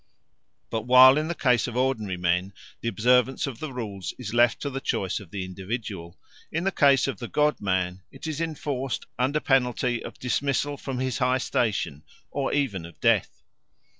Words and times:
But 0.71 0.87
while 0.87 1.15
in 1.15 1.27
the 1.27 1.35
case 1.35 1.67
of 1.67 1.77
ordinary 1.77 2.17
men 2.17 2.53
the 2.79 2.87
observance 2.87 3.45
of 3.45 3.59
the 3.59 3.71
rules 3.71 4.15
is 4.17 4.33
left 4.33 4.59
to 4.63 4.71
the 4.71 4.81
choice 4.81 5.19
of 5.19 5.29
the 5.29 5.45
individual, 5.45 6.17
in 6.51 6.63
the 6.63 6.71
case 6.71 7.05
of 7.07 7.19
the 7.19 7.27
god 7.27 7.61
man 7.61 8.01
it 8.11 8.25
is 8.25 8.41
enforced 8.41 9.05
under 9.19 9.39
penalty 9.39 10.03
of 10.03 10.17
dismissal 10.17 10.75
from 10.75 10.97
his 10.97 11.19
high 11.19 11.37
station, 11.37 12.01
or 12.31 12.51
even 12.51 12.83
of 12.83 12.99
death. 12.99 13.43